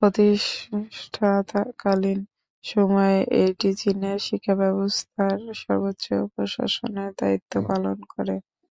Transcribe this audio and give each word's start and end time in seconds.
প্রতিষ্ঠাকালীন 0.02 2.20
সময়ে 2.64 3.18
এটি 3.42 3.68
চীনের 3.80 4.18
শিক্ষাব্যবস্থার 4.26 5.38
সর্বোচ্চ 5.62 6.04
প্রশাসনের 6.32 7.10
দায়িত্ব 7.20 7.52
পালন 7.68 7.98
করে। 8.12 8.34